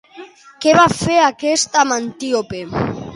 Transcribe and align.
Què 0.65 0.71
va 0.79 0.85
fer 1.01 1.17
aquest 1.25 1.77
amb 1.83 1.97
Antíope? 1.97 2.63